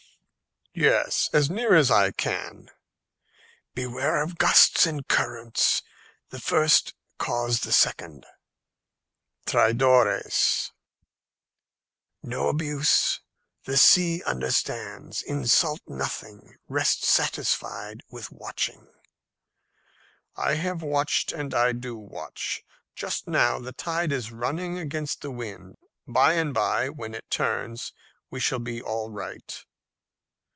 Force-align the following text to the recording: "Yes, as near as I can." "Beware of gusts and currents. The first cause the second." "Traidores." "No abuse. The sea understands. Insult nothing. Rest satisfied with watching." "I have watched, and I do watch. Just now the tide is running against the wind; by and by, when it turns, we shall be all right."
"Yes, 0.73 1.29
as 1.33 1.49
near 1.49 1.73
as 1.75 1.91
I 1.91 2.11
can." 2.11 2.69
"Beware 3.75 4.23
of 4.23 4.37
gusts 4.37 4.85
and 4.85 5.05
currents. 5.05 5.81
The 6.29 6.39
first 6.39 6.93
cause 7.17 7.59
the 7.59 7.73
second." 7.73 8.25
"Traidores." 9.45 10.71
"No 12.23 12.47
abuse. 12.47 13.19
The 13.65 13.75
sea 13.75 14.23
understands. 14.23 15.21
Insult 15.23 15.81
nothing. 15.87 16.55
Rest 16.69 17.03
satisfied 17.03 18.01
with 18.09 18.31
watching." 18.31 18.87
"I 20.37 20.53
have 20.53 20.81
watched, 20.81 21.33
and 21.33 21.53
I 21.53 21.73
do 21.73 21.97
watch. 21.97 22.63
Just 22.95 23.27
now 23.27 23.59
the 23.59 23.73
tide 23.73 24.13
is 24.13 24.31
running 24.31 24.77
against 24.77 25.19
the 25.19 25.31
wind; 25.31 25.75
by 26.07 26.31
and 26.35 26.53
by, 26.53 26.87
when 26.87 27.13
it 27.13 27.29
turns, 27.29 27.91
we 28.29 28.39
shall 28.39 28.59
be 28.59 28.81
all 28.81 29.09
right." 29.11 29.65